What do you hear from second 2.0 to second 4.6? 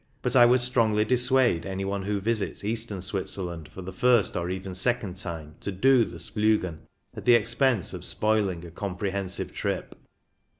who visits Eastern Switzerland for the first or